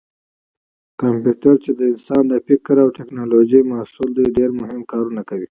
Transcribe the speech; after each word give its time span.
کمپیوټر 0.99 1.53
چې 1.63 1.71
د 1.79 1.81
انسان 1.91 2.23
د 2.29 2.33
فکر 2.47 2.75
او 2.83 2.89
ټېکنالوجۍ 2.97 3.61
محصول 3.71 4.09
دی 4.17 4.25
ډېر 4.37 4.49
مهم 4.61 4.81
کارونه 4.91 5.21
کوي. 5.29 5.39